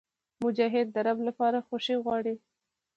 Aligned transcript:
مجاهد 0.43 0.87
د 0.95 0.97
رب 1.05 1.19
لپاره 1.27 1.65
خوښي 1.67 1.95
غواړي. 2.03 2.35